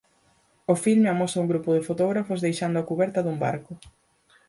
[0.73, 3.73] O filme amosa un grupo de fotógrafos deixando a cuberta dun barco.